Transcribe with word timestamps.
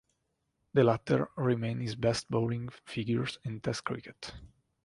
The 0.73 0.83
latter 0.83 1.29
remains 1.35 1.81
his 1.83 1.95
best 1.95 2.27
bowling 2.31 2.69
figures 2.85 3.37
in 3.45 3.59
Test 3.61 3.83
cricket. 3.83 4.33